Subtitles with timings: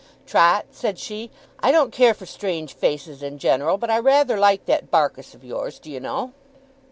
[0.25, 1.29] 'Trot,' said she,
[1.59, 5.43] 'I don't care for strange faces in general, but I rather like that Barkis of
[5.43, 6.33] yours, do you know!